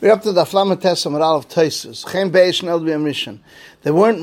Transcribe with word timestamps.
We're 0.00 0.12
up 0.12 0.22
to 0.22 0.30
the 0.30 0.44
Flamates 0.44 1.04
Amaral 1.04 1.38
of 1.38 1.48
Taisus. 1.48 2.06
Chem 2.08 2.30
Beish 2.30 2.62
and 2.62 2.68
Elbi 2.68 2.90
Amrishan. 2.90 3.40
They 3.82 3.90
weren't 3.90 4.20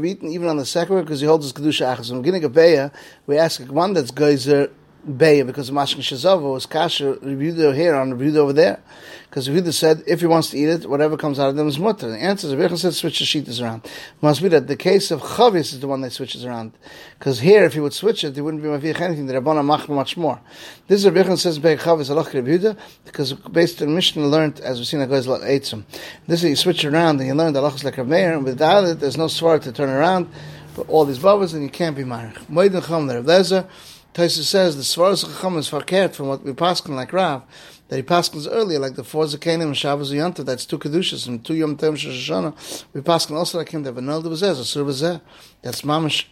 be 0.00 0.10
eaten 0.10 0.28
even 0.28 0.48
on 0.48 0.56
the 0.56 0.66
second 0.66 0.98
because 1.02 1.20
he 1.20 1.28
holds 1.28 1.44
his 1.44 1.52
Kedusha 1.52 1.94
Achas. 1.94 2.10
When 2.10 2.18
we're 2.18 2.22
beginning 2.24 2.42
of 2.42 2.50
Beya, 2.50 2.92
we 3.28 3.38
ask 3.38 3.62
one 3.70 3.92
that's 3.92 4.10
Geyser 4.10 4.72
Beya 5.08 5.44
because 5.44 5.68
of 5.68 5.74
Mashkin 5.74 6.00
Shazava 6.00 6.52
was 6.52 6.64
Kasha 6.64 7.14
reviewed 7.22 7.74
here 7.74 7.94
on 7.94 8.12
reviewed 8.12 8.36
over 8.36 8.52
there. 8.52 8.80
Because 9.28 9.48
Yehuda 9.48 9.72
said 9.72 10.04
if 10.06 10.20
he 10.20 10.26
wants 10.26 10.50
to 10.50 10.58
eat 10.58 10.68
it, 10.68 10.86
whatever 10.88 11.16
comes 11.16 11.38
out 11.40 11.48
of 11.48 11.56
them 11.56 11.66
is 11.66 11.78
mutter. 11.78 12.08
The 12.08 12.18
answer 12.18 12.46
is 12.46 12.54
Rebbe 12.54 12.76
said 12.76 12.94
switch 12.94 13.18
the 13.18 13.24
sheetas 13.24 13.60
around. 13.62 13.88
Must 14.20 14.40
be 14.42 14.48
that 14.48 14.68
the 14.68 14.76
case 14.76 15.10
of 15.10 15.20
Chavis 15.20 15.72
is 15.72 15.80
the 15.80 15.88
one 15.88 16.02
that 16.02 16.12
switches 16.12 16.44
around. 16.44 16.72
Because 17.18 17.40
here, 17.40 17.64
if 17.64 17.72
he 17.72 17.80
would 17.80 17.94
switch 17.94 18.22
it, 18.22 18.34
he 18.34 18.40
wouldn't 18.40 18.62
be 18.62 18.68
mavich 18.68 19.00
anything. 19.00 19.26
The 19.26 19.34
Rabbana 19.34 19.64
mach 19.64 19.88
much 19.88 20.16
more. 20.16 20.40
This 20.86 21.04
is 21.04 21.10
Rebbe 21.10 21.36
says 21.36 21.58
Be'er 21.58 21.78
Chavis 21.78 22.10
alach 22.10 22.30
Yehuda 22.30 22.78
because 23.04 23.32
based 23.32 23.82
on 23.82 23.94
Mishnah 23.94 24.26
learned 24.26 24.60
as 24.60 24.78
we've 24.78 24.86
seen 24.86 25.00
that 25.00 25.08
goes 25.08 25.26
like 25.26 25.40
Eitzim. 25.42 25.82
This 26.28 26.44
is 26.44 26.50
you 26.50 26.56
switch 26.56 26.84
around 26.84 27.18
and 27.18 27.26
you 27.26 27.34
learn 27.34 27.54
the 27.54 27.60
halachas 27.60 27.82
like 27.82 27.96
Rav 27.96 28.06
Meir, 28.06 28.34
and 28.34 28.44
without 28.44 28.84
it, 28.84 29.00
there's 29.00 29.16
no 29.16 29.26
sword 29.26 29.62
to 29.62 29.72
turn 29.72 29.88
around. 29.88 30.28
But 30.76 30.88
all 30.88 31.04
these 31.04 31.18
bubbles 31.18 31.54
and 31.54 31.62
you 31.62 31.70
can't 31.70 31.96
be 31.96 32.04
marich. 32.04 32.36
Moed 32.46 32.86
Chum 32.86 33.06
there. 33.06 33.22
Lezer. 33.22 33.66
Taisa 34.14 34.42
says 34.42 34.76
the 34.76 34.82
Svaras 34.82 35.24
Chacham 35.24 35.56
is 35.56 35.70
farkert 35.70 36.14
from 36.14 36.28
what 36.28 36.42
we 36.42 36.52
pass 36.52 36.86
like 36.86 37.14
Rav 37.14 37.44
that 37.88 37.96
he 37.96 38.02
passes 38.02 38.46
earlier, 38.46 38.78
like 38.78 38.94
the 38.94 39.04
four 39.04 39.24
Zakanim 39.24 39.62
and 39.62 39.76
Shabbos 39.76 40.12
Yontav, 40.12 40.44
that's 40.44 40.66
two 40.66 40.78
Kedushas, 40.78 41.26
and 41.26 41.44
two 41.44 41.54
Yom 41.54 41.76
Tem 41.76 41.94
Shoshana. 41.94 42.84
We 42.92 43.00
pass 43.00 43.30
also 43.30 43.58
like 43.58 43.70
him, 43.70 43.82
that 43.84 43.94
Vanel 43.94 44.22
Devazeh, 44.22 44.54
Asur 44.54 44.84
Bazeh. 44.84 45.20
That's 45.62 45.82
Mamash 45.82 46.24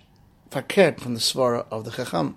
Fakert 0.51 1.01
from 1.01 1.15
the 1.15 1.21
Svara 1.21 1.67
of 1.71 1.85
the 1.85 1.91
Chacham. 1.91 2.37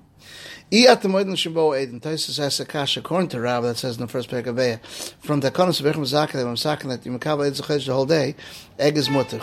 I 0.73 0.85
at 0.89 1.01
the 1.01 1.09
Moedin 1.09 1.35
Shimbo 1.35 1.77
Eden, 1.81 1.99
Taisus 1.99 2.37
has 2.37 2.59
a 2.61 2.65
kash 2.65 2.95
according 2.95 3.29
to 3.29 3.41
Rav 3.41 3.63
that 3.63 3.77
says 3.77 3.97
in 3.97 4.01
the 4.01 4.07
first 4.07 4.29
parak 4.29 4.47
of 4.47 4.55
Beya, 4.55 4.79
from 5.19 5.41
the 5.41 5.51
Konos 5.51 5.79
of 5.79 5.85
Echem 5.85 6.03
Zakah, 6.03 6.33
that 6.33 6.47
I'm 6.47 6.55
saking 6.57 6.89
that 6.89 7.05
you 7.05 7.11
Mekabel 7.11 7.47
Ed 7.47 7.53
Zechaj 7.53 7.85
the 7.85 7.93
whole 7.93 8.05
day, 8.05 8.35
egg 8.79 8.97
is 8.97 9.09
mutter. 9.09 9.39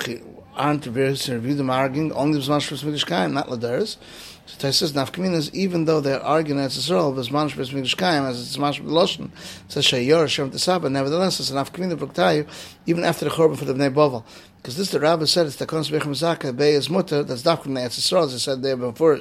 Aren't 0.57 0.87
reversed 0.87 1.29
and 1.29 1.43
review 1.43 1.55
them 1.55 1.71
arguing, 1.71 2.13
only 2.13 2.39
the 2.39 2.45
Zmash 2.45 2.67
for 2.67 2.75
Smiddish 2.75 3.33
not 3.33 3.49
Ladaris. 3.49 3.97
So 4.47 4.57
Tais 4.59 4.77
says 4.77 4.93
nafkaminas, 4.95 5.55
even 5.55 5.85
though 5.85 6.01
they're 6.01 6.23
arguing 6.23 6.61
as 6.61 6.77
Yisrael, 6.77 7.17
as 7.19 7.29
manish 7.29 7.55
b'es 7.55 7.71
mikdash 7.71 7.97
kaim, 7.97 8.25
as 8.25 8.41
it's 8.41 8.57
manish 8.57 8.83
b'loshen, 8.85 9.31
says 9.69 9.85
sheyor 9.85 10.27
shem 10.29 10.51
tesaba. 10.51 10.91
Nevertheless, 10.91 11.39
it's 11.39 11.53
nafkamina 11.53 11.97
b'ktayu, 11.97 12.49
even 12.87 13.05
after 13.05 13.25
the 13.25 13.31
korban 13.31 13.57
for 13.57 13.65
the 13.65 13.75
bnei 13.75 13.95
bovel. 13.95 14.25
Because 14.57 14.77
this 14.77 14.91
the 14.91 15.01
rabbi 15.01 15.25
said 15.25 15.47
it's 15.47 15.57
the 15.57 15.67
kons 15.67 15.89
bechem 15.89 16.11
zaka 16.11 16.55
bei 16.55 16.73
is 16.73 16.91
mutter 16.91 17.23
that's 17.23 17.43
dafkum 17.43 17.75
the 17.75 17.81
Yisrael 17.81 18.25
as 18.25 18.33
he 18.33 18.39
said 18.39 18.63
there 18.63 18.77
before 18.77 19.17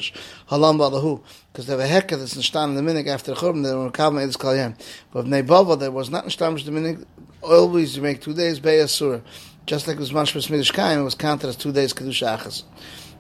halam 0.50 0.78
balahu 0.78 1.22
because 1.54 1.66
they 1.66 1.78
have 1.78 1.80
a 1.80 1.88
hekka 1.88 2.20
that's 2.20 2.34
nishtan 2.34 2.76
the 2.76 2.82
minig 2.82 3.08
after 3.08 3.34
the 3.34 3.40
korban 3.40 3.64
they 3.64 3.74
were 3.74 3.90
kavim 3.90 4.22
edis 4.22 4.36
kalyem 4.36 4.78
but 5.14 5.26
bnei 5.26 5.42
bovel 5.42 5.80
there 5.80 5.92
was 5.92 6.10
not 6.10 6.26
nishtan 6.26 6.62
the 6.66 6.72
minig 6.72 7.06
always 7.42 7.96
you 7.96 8.02
make 8.02 8.20
two 8.20 8.34
days 8.34 8.60
bei 8.60 8.80
asura 8.80 9.22
just 9.70 9.88
like 9.88 9.98
it 9.98 10.00
was 10.00 10.12
b'es 10.12 10.48
mikdash 10.50 10.74
kaim 10.74 11.00
it 11.00 11.04
was 11.04 11.14
counted 11.14 11.48
as 11.48 11.56
two 11.56 11.72
days 11.72 11.94
kedusha 11.94 12.40
achas 12.40 12.64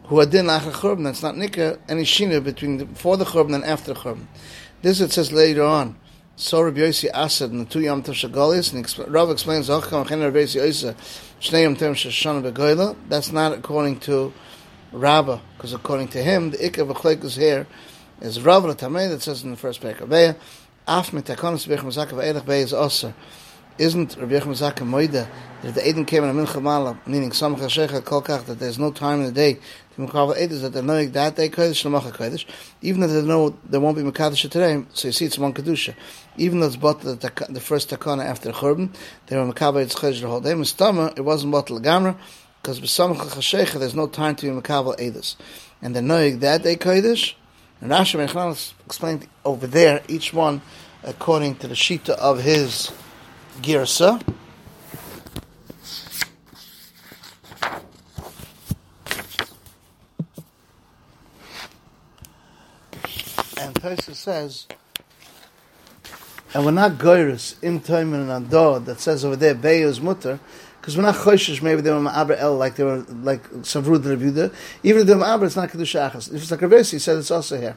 who 0.05 0.19
adin 0.19 0.47
achar 0.47 0.72
churban. 0.72 1.03
That's 1.03 1.22
not 1.22 1.36
nikah 1.36 1.78
any 1.88 2.02
shina 2.02 2.44
between 2.44 2.78
the, 2.78 2.86
before 2.86 3.17
the 3.17 3.25
churban 3.25 3.53
and 3.53 3.64
after 3.64 3.94
the 3.94 4.00
churban. 4.00 4.25
This 4.81 5.00
it 5.00 5.11
says 5.11 5.31
later 5.31 5.64
on. 5.64 5.95
So 6.38 6.61
Rabbi 6.61 6.80
Yossi 6.80 7.08
Asad 7.14 7.52
in 7.52 7.59
the 7.59 7.66
two 7.66 7.81
Yom 7.81 8.02
Tov 8.02 8.73
and 8.73 9.14
Rav 9.14 9.30
explains 9.30 9.67
Chen 9.67 9.81
Rabbi 9.81 10.39
Shnei 10.45 11.64
Yom 11.64 11.75
Tov 11.75 11.91
Shashana 11.91 12.52
Begoyla. 12.52 12.95
That's 13.09 13.31
not 13.31 13.53
according 13.53 14.00
to 14.02 14.34
Rabbah, 14.91 15.41
because 15.56 15.73
according 15.73 16.08
to 16.09 16.23
him, 16.23 16.50
the 16.50 16.58
Ikka 16.58 16.89
of 16.89 17.23
is 17.25 17.36
here 17.36 17.67
is 18.22 18.41
Rav 18.41 18.63
Tamei 18.63 19.08
that 19.09 19.22
says 19.22 19.44
in 19.44 19.52
the 19.52 19.58
first 19.58 19.81
Beya, 19.81 20.36
Af 20.88 21.11
Mitakonis 21.11 21.67
Bech 21.67 21.81
Mazaka 21.81 22.13
Ve'elech 22.13 22.41
Beya 22.41 22.63
is 22.63 22.73
Osir 22.73 23.13
isn't 23.80 24.17
Rabbi 24.17 24.33
Yechim 24.33 24.49
Zaka 24.49 24.85
Moida 24.85 25.25
that 25.61 25.73
the 25.73 25.88
Eden 25.88 26.03
came 26.03 26.25
in 26.25 26.30
a 26.30 26.33
meaning 26.33 27.30
Samach 27.31 27.59
HaShecha 27.59 28.02
Kolkach, 28.02 28.45
that 28.45 28.59
there's 28.59 28.77
no 28.77 28.91
time 28.91 29.22
in 29.22 29.27
the 29.27 29.31
day 29.31 29.53
to 29.53 30.02
Mekav 30.02 30.35
Edis, 30.35 30.61
that 30.61 30.73
they're 30.73 30.84
knowing 30.84 31.12
that 31.12 31.38
day 31.38 31.47
Kodesh, 31.47 31.84
Shlamacha 31.84 32.12
Kodesh, 32.12 32.45
even 32.81 33.01
if 33.03 33.09
they 33.09 33.22
know 33.22 33.57
there 33.63 33.79
won't 33.79 33.95
be 33.95 34.03
Mekadosh 34.03 34.50
today, 34.50 34.84
so 34.94 35.07
you 35.07 35.12
see 35.13 35.25
it's 35.25 35.38
one 35.38 35.53
Kedusha. 35.53 35.95
Even 36.35 36.59
though 36.59 36.67
it's 36.67 36.75
bought 36.75 37.00
the, 37.01 37.16
the 37.50 37.62
first 37.62 37.90
Takana 37.90 38.25
after 38.25 38.50
the 38.50 38.53
Churban, 38.53 38.94
they 39.28 39.38
were 39.38 39.45
Mekav 39.45 39.75
Edis 39.75 39.96
Kodesh 39.96 40.19
the 40.19 40.28
whole 40.28 40.41
day. 40.41 40.51
Mistama, 40.51 41.17
it 41.17 41.22
wasn't 41.22 41.53
bought 41.53 41.67
Lagamra, 41.67 42.17
because 42.61 42.81
Samach 42.81 43.16
HaShecha, 43.16 43.79
there's 43.79 43.96
no 43.96 44.07
time 44.07 44.35
to 44.35 44.46
be 44.46 44.61
Mekav 44.61 44.97
Edis. 45.00 45.38
And 45.81 45.96
they're 45.96 46.03
knowing 46.03 46.40
that 46.40 46.63
day 46.63 46.75
Kodesh, 46.75 47.35
and 47.79 47.91
Rashi 47.91 48.19
Mechanal 48.19 48.73
explained 48.85 49.25
over 49.46 49.67
there, 49.67 50.01
each 50.09 50.34
one 50.34 50.61
according 51.01 51.56
to 51.56 51.67
the 51.69 51.75
Shita 51.75 52.09
of 52.09 52.41
his 52.41 52.91
Girsa. 53.62 54.22
And 63.58 63.75
Taisa 63.75 64.16
says, 64.16 64.68
and 66.53 66.66
we're 66.66 66.72
not 66.72 66.94
goyrus 66.94 67.56
im 67.62 67.80
toimen 67.80 68.30
and 68.30 68.47
ador 68.47 68.80
that 68.80 69.00
says 69.00 69.24
over 69.24 69.36
there 69.36 69.53
beyus 69.53 70.02
mutter 70.02 70.40
because 70.79 70.95
we're 70.95 71.03
not 71.03 71.16
choishish 71.16 71.62
maybe 71.62 71.81
they 71.81 71.91
were 71.91 72.00
ma'aber 72.00 72.38
el 72.38 72.56
like 72.56 72.75
they 72.75 72.84
were 72.84 73.00
like 73.23 73.44
savrud 73.62 74.06
reviewed 74.06 74.51
even 74.84 75.01
if 75.01 75.07
they 75.07 75.16
were 75.16 75.22
ma'aber 75.22 75.45
it's 75.45 75.56
not 75.56 75.69
kedusha 75.69 76.12
achas 76.12 76.34
if 76.34 76.41
it's 76.41 76.51
like 76.51 76.59
Ravesi 76.59 76.91
he 76.91 77.00
said 77.00 77.17
it's 77.17 77.31
also 77.31 77.59
here 77.59 77.75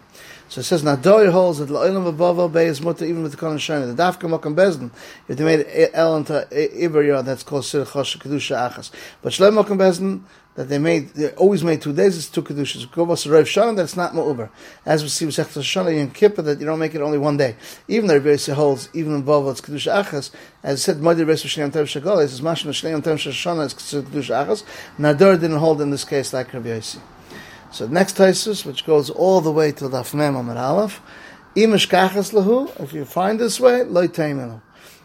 so 0.52 0.60
it 0.60 0.64
says 0.64 0.82
Nadoi 0.82 1.32
holds 1.32 1.60
that 1.60 1.70
La'ilam 1.70 2.06
above 2.06 2.52
Bay 2.52 2.66
is 2.66 2.82
mutter 2.82 3.06
even 3.06 3.22
with 3.22 3.32
the 3.32 3.38
Kohen 3.38 3.56
Shana. 3.56 3.96
The 3.96 4.02
Dafka 4.02 4.28
Mokam 4.28 4.54
Bezdin, 4.54 4.90
if 5.26 5.38
they 5.38 5.44
made 5.44 5.64
El 5.94 6.14
into 6.14 6.46
Iber 6.52 7.24
that's 7.24 7.42
called 7.42 7.64
Sir 7.64 7.86
Chosh 7.86 8.18
Kedusha 8.18 8.70
Achas. 8.70 8.90
But 9.22 9.32
Shlem 9.32 9.64
Mokam 9.64 9.78
Bezdin, 9.78 10.20
that 10.54 10.68
they 10.68 10.78
made, 10.78 11.08
they 11.10 11.30
always 11.30 11.64
made 11.64 11.80
two 11.80 11.92
days, 11.94 12.16
it's 12.16 12.28
two 12.28 12.42
Kedushas. 12.42 12.86
Kovos 12.88 13.30
Rav 13.30 13.44
Shana, 13.46 13.74
that's 13.74 13.96
not 13.96 14.12
Ma'uber. 14.12 14.50
As 14.84 15.02
we 15.02 15.08
see 15.08 15.24
with 15.24 15.34
Sechta 15.34 15.62
Shana 15.62 15.96
in 15.96 16.10
Kippur, 16.10 16.42
that 16.42 16.60
you 16.60 16.66
don't 16.66 16.78
make 16.78 16.94
it 16.94 17.00
only 17.00 17.18
one 17.18 17.38
day. 17.38 17.56
Even 17.88 18.06
the 18.06 18.20
Rebbe 18.20 18.54
holds, 18.54 18.88
even 18.92 19.14
in 19.14 19.22
Bovel, 19.22 19.50
it's 19.50 19.62
Kedusha 19.62 20.04
Achas, 20.04 20.30
as 20.62 20.78
it 20.78 20.82
said, 20.82 21.00
Modi 21.00 21.20
Rebbe 21.20 21.32
Shneim 21.32 21.70
Tev 21.70 21.84
Shagol, 21.84 22.22
it's 22.22 22.40
Mashma 22.40 22.70
Shneim 22.70 23.02
Tev 23.02 23.16
Shana, 23.16 23.64
it's 23.64 23.74
Kedusha 23.74 24.46
Achas. 24.46 24.64
Nador 24.98 25.40
didn't 25.40 25.56
hold 25.56 25.80
in 25.80 25.90
this 25.90 26.04
case 26.04 26.32
like 26.34 26.52
Rabbi 26.52 26.68
Yossi. 26.68 27.00
So 27.70 27.86
next 27.86 28.18
Taisus, 28.18 28.66
which 28.66 28.84
goes 28.84 29.08
all 29.08 29.40
the 29.40 29.50
way 29.50 29.72
to 29.72 29.88
the 29.88 30.10
Mem 30.14 30.36
Amar 30.36 30.58
Aleph, 30.58 31.00
Imish 31.54 31.88
Kachas 31.88 32.34
Lahu, 32.34 32.68
if 32.78 32.92
you 32.92 33.06
find 33.06 33.40
this 33.40 33.58
way, 33.58 33.84
Loi 33.84 34.08
Taimenu. 34.08 34.60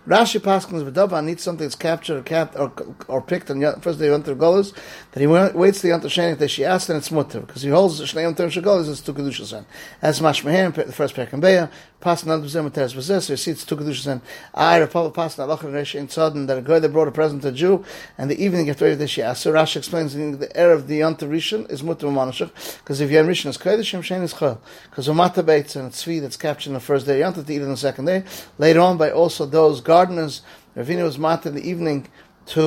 Rashi 0.07 0.39
Paskins 0.39 0.89
V'daba 0.89 1.21
needs 1.21 1.43
something 1.43 1.65
that's 1.65 1.75
captured 1.75 2.19
or, 2.19 2.21
capped 2.21 2.55
or, 2.55 2.71
or 3.09 3.21
picked 3.21 3.51
on 3.51 3.59
the 3.59 3.77
first 3.81 3.99
day 3.99 4.07
of 4.07 4.23
Yonter 4.23 4.37
Golos, 4.37 4.73
that 5.11 5.19
he 5.19 5.27
waits 5.27 5.81
the 5.81 5.89
Yonter 5.89 6.03
Shenik 6.03 6.37
that 6.37 6.47
she 6.47 6.63
asked 6.63 6.87
and 6.87 6.97
it's 6.97 7.11
mutter, 7.11 7.41
because 7.41 7.61
he 7.61 7.69
holds 7.69 7.97
the 7.97 8.05
Shnei 8.05 8.33
Shegolos 8.33 8.87
as 8.87 9.01
two 9.01 9.13
Kedusha 9.13 9.65
As 10.01 10.21
Mashmaher, 10.21 10.73
the 10.73 10.93
first 10.93 11.13
parak 11.13 11.33
and 11.33 11.43
Beya, 11.43 11.69
Pas 11.99 12.25
not 12.25 12.41
the 12.41 12.47
Zem 12.47 12.71
Teres 12.71 12.93
Possessor, 12.93 13.33
you 13.33 13.37
see 13.37 13.51
it's 13.51 13.65
two 13.65 13.75
Kedusha 13.75 14.21
I, 14.53 14.79
Rapapa 14.79 15.13
Pas 15.13 15.37
not 15.37 15.49
Lachar 15.49 15.73
Resh 15.73 15.95
in 15.95 16.07
that 16.45 16.57
a 16.57 16.61
guy 16.61 16.79
that 16.79 16.93
brought 16.93 17.09
a 17.09 17.11
present 17.11 17.41
to 17.41 17.49
a 17.49 17.51
Jew, 17.51 17.83
and 18.17 18.31
the 18.31 18.41
evening 18.41 18.69
after 18.69 18.95
that 18.95 19.07
she 19.09 19.21
asked. 19.21 19.41
So 19.41 19.51
Rashi 19.51 19.75
explains 19.75 20.15
in 20.15 20.39
the 20.39 20.55
air 20.55 20.71
of 20.71 20.87
the 20.87 21.01
Yonter 21.01 21.27
Rishon 21.27 21.69
is 21.69 21.83
mutter 21.83 22.07
Manashach, 22.07 22.79
because 22.79 23.01
if 23.01 23.09
have 23.09 23.25
Rishon 23.25 23.47
is 23.47 23.57
Kodesh, 23.57 23.83
Shem 23.83 24.01
Shein 24.01 24.23
is 24.23 24.35
Chol. 24.35 24.57
Because 24.89 25.09
Umata 25.09 25.43
Beitz 25.43 25.75
and 25.75 25.91
Tzvi 25.91 26.21
that's 26.21 26.37
captured 26.37 26.69
on 26.69 26.75
the 26.75 26.79
first 26.79 27.05
day, 27.05 27.19
Yonter 27.19 27.45
to 27.45 27.53
eat 27.53 27.61
on 27.61 27.67
the 27.67 27.75
second 27.75 28.05
day. 28.05 28.23
Later 28.57 28.79
on 28.79 28.97
by 28.97 29.11
also 29.11 29.45
those 29.45 29.81
gardeners, 29.97 30.41
Ravina 30.75 31.03
was 31.03 31.17
mat 31.17 31.45
in 31.47 31.55
the 31.55 31.67
evening 31.67 32.07
to 32.53 32.61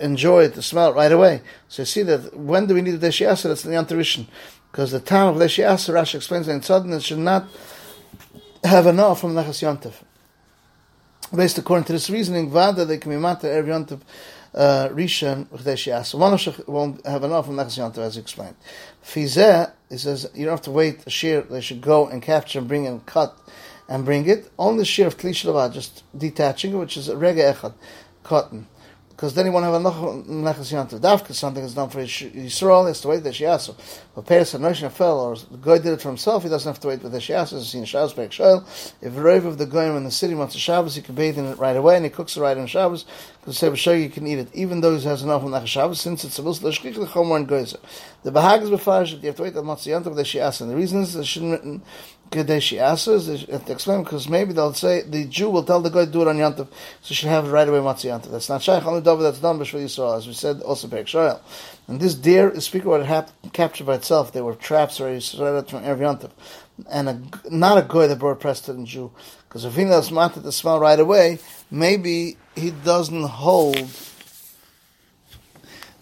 enjoy 0.00 0.44
it, 0.46 0.54
to 0.54 0.62
smell 0.62 0.90
it 0.90 0.94
right 0.94 1.12
away. 1.12 1.42
So 1.68 1.82
you 1.82 1.86
see 1.86 2.02
that 2.02 2.36
when 2.36 2.66
do 2.66 2.74
we 2.74 2.82
need 2.82 2.96
the 3.00 3.06
Deshiasa? 3.06 3.44
That's 3.44 3.62
the 3.62 3.70
Yantarishan. 3.70 4.26
Because 4.70 4.90
the 4.90 5.00
time 5.00 5.28
of 5.28 5.36
Deshiasa, 5.36 5.94
Rashi 5.94 6.16
explains 6.16 6.48
in 6.48 6.62
sudden 6.62 6.92
it 6.92 7.02
should 7.02 7.18
not 7.32 7.46
have 8.64 8.86
enough 8.86 9.20
from 9.20 9.34
Nechas 9.34 9.60
Yantav. 9.62 9.94
Based 11.34 11.58
according 11.58 11.84
to 11.84 11.92
this 11.92 12.10
reasoning, 12.10 12.50
Vada, 12.50 12.84
they 12.84 12.98
can 12.98 13.10
be 13.12 13.16
matter 13.16 13.50
every 13.50 13.72
Yantav 13.72 14.00
uh, 14.54 14.88
Rishon 14.90 15.46
Deshiasa. 15.48 16.14
One 16.18 16.34
of 16.34 16.68
won't 16.68 17.06
have 17.06 17.22
enough 17.22 17.46
from 17.46 17.56
Nechas 17.56 17.78
Yantav, 17.78 17.98
as 17.98 18.16
explained. 18.16 18.56
Fizeh, 19.04 19.70
he 19.88 19.98
says, 19.98 20.28
you 20.34 20.44
don't 20.44 20.54
have 20.58 20.62
to 20.62 20.72
wait 20.72 21.06
a 21.06 21.10
shear, 21.10 21.42
they 21.42 21.60
should 21.60 21.80
go 21.80 22.08
and 22.08 22.20
capture 22.20 22.58
and 22.58 22.66
bring 22.66 22.86
and 22.88 23.06
cut 23.06 23.38
and 23.88 24.04
bring 24.04 24.28
it. 24.28 24.50
Only 24.58 24.80
the 24.80 24.84
shear 24.84 25.06
of 25.06 25.16
Kli 25.16 25.72
just 25.72 26.04
detaching 26.16 26.74
it, 26.74 26.76
which 26.76 26.96
is 26.96 27.08
a 27.08 27.16
Rega 27.16 27.52
Echad, 27.54 27.74
cotton. 28.22 28.66
Because 29.10 29.32
then 29.32 29.46
you 29.46 29.52
won't 29.52 29.64
have 29.64 29.72
a 29.72 29.78
Nechas 29.78 30.70
Yantav. 30.74 31.00
Dafka, 31.00 31.32
something 31.32 31.64
is 31.64 31.72
done 31.72 31.88
for 31.88 32.00
Yisrael, 32.00 32.82
he 32.82 32.88
has 32.88 33.00
to 33.00 33.08
wait 33.08 33.22
the 33.22 33.30
Shiasu. 33.30 33.74
But 34.14 34.26
Peres 34.26 34.52
and 34.52 34.62
Noshna 34.62 34.92
fell, 34.92 35.18
or 35.20 35.36
the 35.36 35.56
guy 35.56 35.78
did 35.78 35.94
it 35.94 36.02
for 36.02 36.08
himself, 36.08 36.42
he 36.42 36.50
doesn't 36.50 36.68
have 36.68 36.80
to 36.80 36.88
wait 36.88 37.00
for 37.00 37.08
the 37.08 37.16
Shiasu, 37.16 37.54
as 37.54 37.70
seen 37.70 37.86
Shabbos 37.86 38.12
Berg 38.12 38.28
Shoel. 38.28 38.66
If 39.00 39.16
a 39.16 39.20
rave 39.22 39.46
of 39.46 39.56
the 39.56 39.64
Goyim 39.64 39.96
in 39.96 40.04
the 40.04 40.10
city 40.10 40.34
wants 40.34 40.54
a 40.54 40.58
Shabbos, 40.58 40.96
he 40.96 41.00
can 41.00 41.14
bathe 41.14 41.38
in 41.38 41.46
it 41.46 41.56
right 41.56 41.78
away, 41.78 41.96
and 41.96 42.04
he 42.04 42.10
cooks 42.10 42.36
it 42.36 42.42
right 42.42 42.58
on 42.58 42.66
Shabbos, 42.66 43.06
because 43.40 43.58
the 43.58 43.74
Sefer 43.76 43.94
you 43.94 44.10
can 44.10 44.26
eat 44.26 44.38
it, 44.38 44.48
even 44.52 44.82
though 44.82 44.94
he 44.94 45.02
has 45.04 45.22
enough 45.22 45.42
on 45.42 45.52
Nechas 45.52 45.68
Shabbos, 45.68 45.98
since 45.98 46.22
it's 46.22 46.36
to 46.36 46.42
Lashkich 46.42 46.96
the 46.96 47.06
Chomor 47.06 47.36
and 47.36 47.48
Goyzer. 47.48 47.80
The 48.22 48.32
Bahag 48.32 48.64
is 48.64 48.68
Befarish, 48.70 49.12
you 49.12 49.28
have 49.28 49.36
to 49.36 49.44
wait 49.44 49.54
the 49.54 49.62
Matzah 49.62 49.98
Yantav, 49.98 50.14
the. 50.14 50.60
And 50.60 50.70
the 50.70 50.76
reason 50.76 51.00
is, 51.00 51.16
it 51.16 51.24
shouldn't 51.24 51.82
Kadeshi 52.30 53.08
is 53.28 53.44
it 53.44 53.70
explain 53.70 54.02
because 54.02 54.28
maybe 54.28 54.52
they'll 54.52 54.74
say 54.74 55.02
the 55.02 55.24
Jew 55.26 55.48
will 55.48 55.62
tell 55.62 55.80
the 55.80 55.90
guy 55.90 56.04
to 56.04 56.10
do 56.10 56.22
it 56.22 56.28
on 56.28 56.36
Yantav, 56.36 56.68
so 57.00 57.14
should 57.14 57.28
have 57.28 57.46
it 57.46 57.50
right 57.50 57.68
away 57.68 57.78
Matzah 57.78 58.20
Yantav. 58.20 58.30
That's 58.30 58.48
not 58.48 58.62
Shaykh, 58.62 58.84
only 58.84 59.00
David 59.00 59.22
that's 59.22 59.38
done 59.38 59.58
B'Shvil 59.58 59.84
Yisrael, 59.84 60.16
as 60.16 60.26
we 60.26 60.32
said 60.32 60.60
also 60.62 60.88
Perek 60.88 61.06
Shoel. 61.06 61.40
And 61.86 62.00
this 62.00 62.14
deer 62.14 62.50
is 62.50 62.64
speaking 62.64 62.92
about 62.92 63.08
it 63.44 63.52
captured 63.52 63.86
by 63.86 63.94
itself. 63.94 64.32
They 64.32 64.42
were 64.42 64.54
traps 64.54 65.00
or 65.00 65.06
right 65.06 65.70
from 65.70 65.82
Erev 65.84 65.98
Yantav. 65.98 66.30
And 66.90 67.08
a, 67.08 67.22
not 67.48 67.78
a 67.78 67.86
guy 67.88 68.08
that 68.08 68.18
brought 68.18 68.40
to 68.40 68.84
Jew. 68.84 69.12
Because 69.48 69.64
if 69.64 69.74
he 69.76 69.84
knows 69.84 70.10
wanted 70.10 70.42
to 70.42 70.52
smell 70.52 70.80
right 70.80 70.98
away, 70.98 71.38
maybe 71.70 72.36
he 72.56 72.70
doesn't 72.70 73.22
hold 73.22 73.76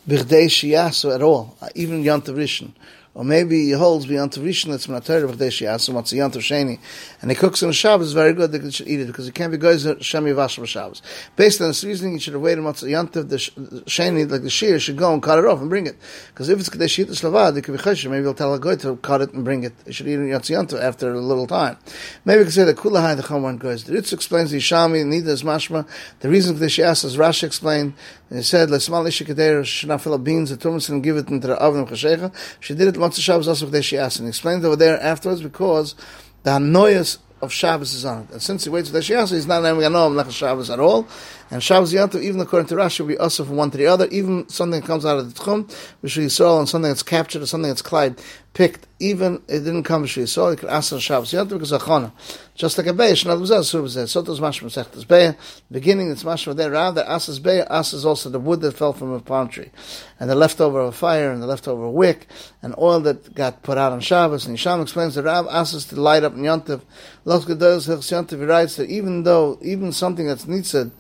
B'Chdei 0.08 0.46
Shiyasu 0.46 1.14
at 1.14 1.22
all, 1.22 1.56
even 1.74 2.02
Yantav 2.02 2.34
Rishon 2.34 2.72
or 3.14 3.24
maybe 3.24 3.66
he 3.66 3.70
holds 3.70 4.06
beyond 4.06 4.32
Tavishin 4.32 4.70
that's 4.70 4.88
Manatar 4.88 5.22
of 5.24 5.36
Deshi 5.36 5.66
Asim, 5.66 5.94
what's 5.94 6.10
the 6.10 6.18
Yantav 6.18 6.38
Sheni, 6.38 6.78
and 7.22 7.30
he 7.30 7.36
cooks 7.36 7.62
on 7.62 7.70
Shabbos, 7.70 8.12
very 8.12 8.32
good 8.32 8.50
they 8.50 8.58
he 8.58 8.70
should 8.70 8.88
eat 8.88 9.00
it, 9.00 9.06
because 9.06 9.28
it 9.28 9.34
can't 9.34 9.52
be 9.52 9.58
goes 9.58 9.86
Shemi 9.86 10.34
Vash 10.34 10.58
Shabbos. 10.68 11.00
Based 11.36 11.60
on 11.60 11.68
this 11.68 11.84
reasoning, 11.84 12.14
he 12.14 12.18
should 12.18 12.32
have 12.32 12.42
waited 12.42 12.64
until 12.64 12.88
Yantav, 12.88 13.28
the 13.28 13.36
Sheni, 13.36 14.28
like 14.28 14.42
the 14.42 14.50
Shir, 14.50 14.78
should 14.78 14.96
go 14.96 15.12
and 15.12 15.22
cut 15.22 15.38
it 15.38 15.44
off 15.44 15.60
and 15.60 15.70
bring 15.70 15.86
it. 15.86 15.96
Because 16.28 16.48
if 16.48 16.58
it's 16.58 16.68
Kadesh 16.68 16.98
Yit 16.98 17.08
Slavad, 17.08 17.56
it 17.56 17.62
could 17.62 17.76
be 17.76 17.82
Chesher, 17.82 18.10
maybe 18.10 18.22
he'll 18.22 18.34
tell 18.34 18.52
a 18.52 18.58
guy 18.58 18.74
to 18.76 18.96
cut 18.96 19.20
it 19.22 19.32
and 19.32 19.44
bring 19.44 19.62
it. 19.62 19.72
He 19.86 19.92
should 19.92 20.08
eat 20.08 20.14
it 20.14 20.28
Yantav 20.30 20.82
after 20.82 21.12
a 21.12 21.20
little 21.20 21.46
time. 21.46 21.76
Maybe 22.24 22.38
we 22.38 22.44
could 22.44 22.54
say 22.54 22.64
that 22.64 22.76
Kulahai, 22.76 23.16
the 23.16 23.22
Chaman 23.22 23.58
goes. 23.58 23.84
The 23.84 23.92
Ritz 23.92 24.12
explains 24.12 24.50
the 24.50 24.58
Shami, 24.58 25.06
neither 25.06 25.32
is 25.32 25.42
Mashma. 25.44 25.86
The 26.20 26.28
reason 26.28 26.54
Kadesh 26.54 26.78
Yas, 26.78 27.04
as 27.04 27.16
Rashi 27.16 27.44
explained, 27.44 27.94
he 28.30 28.42
said, 28.42 28.68
Lesmal 28.68 29.06
Ishikader, 29.06 30.12
up 30.12 30.24
beans, 30.24 30.50
the 30.50 30.56
Tumas, 30.56 30.88
and 30.88 31.04
give 31.04 31.16
it 31.16 31.28
into 31.28 31.46
the 31.46 31.54
oven 31.54 31.82
of. 31.82 32.32
She 32.58 32.74
did 32.74 32.88
it 32.88 32.96
the 33.12 33.20
Shabbos 33.20 33.48
also 33.48 33.66
Yas, 33.66 34.18
and 34.18 34.28
explained 34.28 34.64
over 34.64 34.76
there 34.76 35.00
afterwards 35.00 35.42
because 35.42 35.94
the 36.42 36.50
Hanoyas 36.50 37.18
of 37.40 37.52
Shabbos 37.52 37.94
is 37.94 38.04
on 38.04 38.22
it. 38.22 38.30
And 38.30 38.42
since 38.42 38.64
he 38.64 38.70
waits 38.70 38.88
for 38.88 38.94
the 38.94 39.00
Shiasa, 39.00 39.32
he's 39.32 39.46
not 39.46 39.62
naming 39.62 39.82
Anom 39.82 40.14
like 40.14 40.30
Shabbos 40.30 40.70
at 40.70 40.80
all. 40.80 41.06
And 41.54 41.62
Shabbos 41.62 41.92
Yantav, 41.92 42.20
even 42.20 42.40
according 42.40 42.66
to 42.70 42.74
Rashi, 42.74 42.98
will 42.98 43.06
be 43.06 43.16
also 43.16 43.44
from 43.44 43.54
one 43.54 43.70
to 43.70 43.78
the 43.78 43.86
other. 43.86 44.08
Even 44.08 44.48
something 44.48 44.80
that 44.80 44.86
comes 44.88 45.06
out 45.06 45.18
of 45.18 45.32
the 45.32 45.40
Tchum, 45.40 45.72
which 46.00 46.16
we 46.16 46.28
saw, 46.28 46.58
and 46.58 46.68
something 46.68 46.90
that's 46.90 47.04
captured, 47.04 47.42
or 47.42 47.46
something 47.46 47.68
that's 47.68 47.80
Clyde 47.80 48.20
picked, 48.54 48.88
even 48.98 49.40
it 49.46 49.60
didn't 49.60 49.84
come 49.84 50.02
B'Shvi 50.02 50.24
Yisrael, 50.24 50.52
it 50.52 50.58
could 50.58 50.68
ask 50.68 50.92
on 50.92 50.98
Shabbos 50.98 51.30
Yantav 51.30 51.50
because 51.50 51.70
Achona. 51.70 52.10
Just 52.56 52.76
like 52.76 52.88
a 52.88 52.92
Beis, 52.92 53.22
Shnad 53.22 53.40
B'Zeh, 53.40 53.62
Sur 53.62 53.82
B'Zeh. 53.82 54.08
So 54.08 54.22
does 54.22 54.40
Mashma 54.40 54.64
Sechtas 54.64 55.04
Beis. 55.04 55.36
Beginning, 55.70 56.10
it's 56.10 56.24
Mashma 56.24 56.56
there, 56.56 56.72
around 56.72 56.96
that 56.96 57.06
Asas 57.06 57.38
Beis, 57.38 57.64
Asas 57.70 58.04
also 58.04 58.30
the 58.30 58.40
wood 58.40 58.60
that 58.62 58.72
fell 58.72 58.92
from 58.92 59.12
a 59.12 59.20
palm 59.20 59.46
tree. 59.46 59.70
And 60.18 60.28
the 60.28 60.34
leftover 60.34 60.80
of 60.80 60.88
a 60.88 60.92
fire, 60.92 61.30
and 61.30 61.40
the 61.40 61.46
leftover 61.46 61.88
wick, 61.88 62.26
and 62.62 62.74
oil 62.78 62.98
that 63.02 63.32
got 63.32 63.62
put 63.62 63.78
out 63.78 63.92
on 63.92 64.00
Shabbos. 64.00 64.44
And 64.46 64.58
Yisham 64.58 64.82
explains 64.82 65.14
that 65.14 65.22
Rav 65.22 65.46
Asas 65.46 65.84
to 65.90 66.00
light 66.00 66.24
up 66.24 66.34
Yantav. 66.34 66.82
Los 67.24 67.44
Gedolos 67.44 67.86
Yantav, 67.88 68.48
writes 68.48 68.74
that 68.74 68.90
even 68.90 69.22
though, 69.22 69.56
even 69.62 69.92
something 69.92 70.26
that's 70.26 70.46
nitzad, 70.46 70.90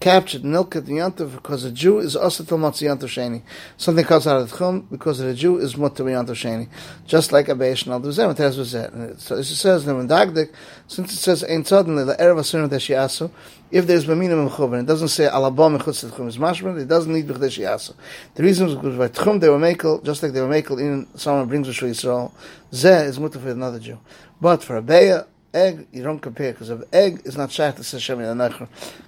captured 0.00 0.42
Nilkat 0.42 0.86
Yantav 0.86 1.32
because 1.32 1.64
a 1.64 1.70
Jew 1.70 1.98
is 1.98 2.16
also 2.16 2.42
Yantav 2.42 3.02
Sheni. 3.02 3.42
Something 3.76 4.04
comes 4.04 4.26
out 4.26 4.40
of 4.40 4.50
the 4.50 4.56
Chum 4.56 4.88
because 4.90 5.20
a 5.20 5.34
Jew 5.34 5.58
is 5.58 5.76
Mutter 5.76 6.04
Yantav 6.04 6.30
Sheni. 6.30 6.68
Just 7.06 7.32
like 7.32 7.48
a 7.48 7.54
Beish 7.54 7.86
and 7.86 8.02
Alduzem, 8.02 8.30
it 8.30 8.38
has 8.38 8.74
it. 8.74 9.20
So 9.20 9.36
it 9.36 9.44
says 9.44 9.86
in 9.86 10.08
Dagdik, 10.08 10.52
since 10.86 11.12
it 11.12 11.16
says 11.18 11.44
Ein 11.44 11.64
suddenly 11.66 12.04
the 12.04 12.14
Erev 12.14 12.38
Asur 12.38 12.66
Deshi 12.66 12.96
Asu, 12.96 13.30
if 13.70 13.86
there's 13.86 14.06
Bamina 14.06 14.48
Mechuben, 14.48 14.80
it 14.80 14.86
doesn't 14.86 15.08
say 15.08 15.28
Alabam 15.28 15.78
Mechutz 15.78 16.10
Tchum 16.10 16.28
is 16.28 16.38
Mashman, 16.38 16.80
it 16.80 16.88
doesn't 16.88 17.12
need 17.12 17.28
B'chdeshi 17.28 17.68
Asu. 17.68 17.94
The 18.34 18.42
reason 18.42 18.68
is 18.68 18.74
because 18.76 18.96
by 18.96 19.08
Tchum 19.08 19.38
they 19.40 19.50
were 19.50 19.58
Mekel, 19.58 20.02
just 20.02 20.22
like 20.22 20.32
they 20.32 20.40
were 20.40 20.48
Mekel 20.48 20.80
in 20.80 21.06
someone 21.14 21.46
brings 21.46 21.68
Rishon 21.68 21.90
Yisrael, 21.90 22.32
Zeh 22.72 23.04
is 23.04 23.20
Mutter 23.20 23.38
for 23.38 23.50
another 23.50 23.78
Jew. 23.78 23.98
But 24.40 24.64
for 24.64 24.78
a 24.78 24.82
Beya, 24.82 25.26
egg, 25.52 25.86
you 25.92 26.02
don't 26.02 26.20
compare 26.20 26.52
because 26.52 26.70
if 26.70 26.82
egg 26.92 27.22
is 27.24 27.36
not 27.36 27.50
shaykh 27.50 27.76
to 27.76 27.82
Hashem 27.82 28.18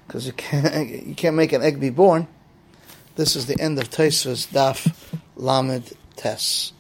because 0.07 0.27
you 0.27 0.33
can't 0.33 0.89
you 1.07 1.15
can't 1.15 1.37
make 1.37 1.53
an 1.53 1.63
egg 1.63 1.81
be 1.81 1.91
born. 1.91 2.27
This 3.15 3.37
is 3.37 3.47
the 3.47 3.61
end 3.61 3.79
of 3.79 3.91
Taisva's 3.91 4.47
Daf 4.47 4.95
Lamed 5.37 5.93
Tes. 6.17 6.73